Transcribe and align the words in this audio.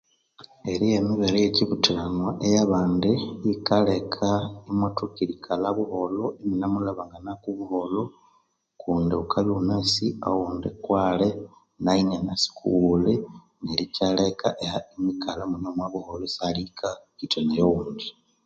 Eryigha 0.71 0.97
emibere 1.01 1.37
eye 1.39 1.53
kibuthiranwa 1.55 2.29
eya 2.45 2.63
bandi 2.71 3.11
yikaleka 3.43 4.27
imwa 4.69 4.89
thoka 4.97 5.17
eryikalha 5.23 5.67
haghuma 5.69 5.97
imune 6.43 6.65
mulhabanganako 6.73 7.47
buholho 7.57 8.03
kundi 8.81 9.13
ghuka 9.19 9.37
bya 9.45 9.53
ighunasi 9.53 10.05
oghundi 10.31 10.69
kwali 10.83 11.29
nayo 11.83 11.99
inya 12.03 12.19
nasi 12.27 12.47
kughuli 12.57 13.13
neryo 13.61 13.83
ikyaleka 13.87 14.47
imwikalha 14.95 15.43
imune 15.45 15.65
omo 15.71 15.85
buholho 15.93 16.23
isahali 16.29 16.61
oyu 16.61 16.71
kahithanaya 16.79 17.63
oghundi 17.69 18.05